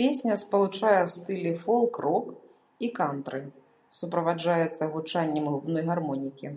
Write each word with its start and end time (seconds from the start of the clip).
Песня 0.00 0.34
спалучае 0.42 1.02
стылі 1.14 1.52
фолк-рок 1.62 2.26
і 2.88 2.92
кантры, 3.00 3.40
суправаджаецца 4.02 4.84
гучаннем 4.96 5.44
губной 5.56 5.82
гармонікі. 5.94 6.48